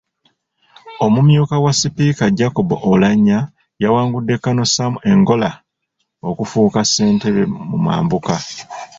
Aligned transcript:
Omumyuka 1.05 1.55
wa 1.63 1.71
Sipiika 1.79 2.25
Jacob 2.39 2.69
Oulanyah 2.77 3.43
yawangudde 3.83 4.35
Col. 4.43 4.59
Sam 4.75 4.93
Engola 5.11 5.51
okufuuka 6.29 6.79
Ssentebe 6.83 7.43
mu 7.69 7.77
Mambuka. 7.85 8.35